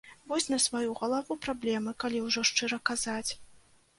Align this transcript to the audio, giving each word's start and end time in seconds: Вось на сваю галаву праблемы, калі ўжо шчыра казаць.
Вось 0.29 0.47
на 0.53 0.57
сваю 0.63 0.93
галаву 1.01 1.35
праблемы, 1.43 1.93
калі 2.05 2.21
ўжо 2.27 2.45
шчыра 2.51 2.79
казаць. 2.91 3.31